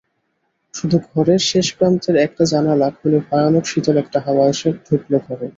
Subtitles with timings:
[0.73, 5.47] শুধু ঘরের শেষ প্রাস্তের একটা জানালা খুলে ভয়ানক শীতল একটা হাওয়া এসে ঢুকল ঘরে।